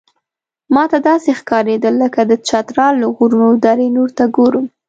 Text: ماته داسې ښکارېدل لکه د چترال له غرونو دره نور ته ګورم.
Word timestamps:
ماته 0.75 0.97
داسې 1.09 1.29
ښکارېدل 1.39 1.93
لکه 2.03 2.21
د 2.25 2.31
چترال 2.47 2.93
له 3.01 3.07
غرونو 3.15 3.49
دره 3.65 3.87
نور 3.97 4.09
ته 4.17 4.23
ګورم. 4.35 4.65